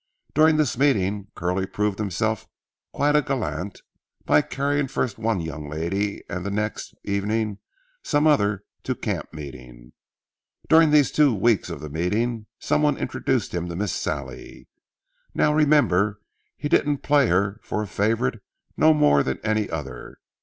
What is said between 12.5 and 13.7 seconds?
some one introduced him